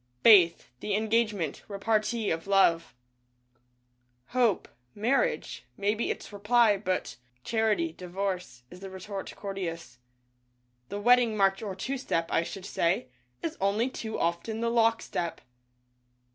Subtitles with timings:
[0.23, 2.95] Faith— The Engagement— repartee of Love.
[4.29, 4.67] Hope—
[5.05, 9.99] Marriage— maybe its reply, but Charity— Divorce— is the retort courteous.
[10.89, 13.09] The wedding march or two step, I should say,
[13.43, 15.39] is only too often the lock step.